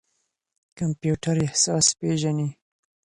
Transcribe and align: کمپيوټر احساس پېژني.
کمپيوټر 0.77 1.35
احساس 1.45 1.85
پېژني. 1.99 2.49